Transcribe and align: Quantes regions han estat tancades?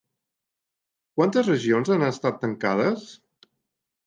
Quantes 1.21 1.49
regions 1.51 1.93
han 1.97 2.07
estat 2.09 2.41
tancades? 2.47 3.05